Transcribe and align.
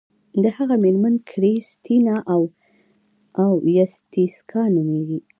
د 0.41 0.43
هغه 0.57 0.75
میرمن 0.83 1.15
کریستینا 1.29 2.15
اویتیسیکا 3.43 4.61
نومیږي. 4.75 5.19